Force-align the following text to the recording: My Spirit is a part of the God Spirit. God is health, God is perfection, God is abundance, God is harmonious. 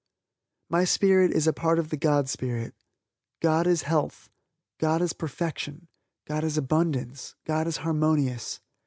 My 0.67 0.83
Spirit 0.83 1.29
is 1.31 1.45
a 1.45 1.53
part 1.53 1.77
of 1.77 1.89
the 1.91 1.95
God 1.95 2.27
Spirit. 2.27 2.73
God 3.39 3.67
is 3.67 3.83
health, 3.83 4.31
God 4.79 4.99
is 4.99 5.13
perfection, 5.13 5.89
God 6.25 6.43
is 6.43 6.57
abundance, 6.57 7.35
God 7.45 7.67
is 7.67 7.77
harmonious. 7.77 8.61